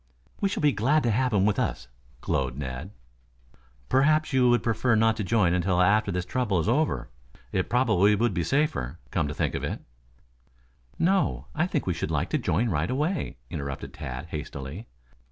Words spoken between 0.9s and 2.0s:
to have him with us,"